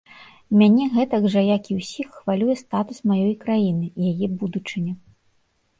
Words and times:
Мяне 0.61 0.83
гэтак 0.95 1.27
жа, 1.33 1.43
як 1.57 1.63
і 1.73 1.77
ўсіх, 1.81 2.07
хвалюе 2.23 2.55
статус 2.63 2.97
маёй 3.13 3.33
краіны, 3.45 3.87
яе 4.15 4.27
будучыня. 4.43 4.93